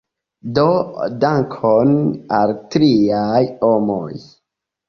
[0.57, 0.63] Do,
[1.25, 1.93] dankon
[2.39, 4.13] al tiaj homoj!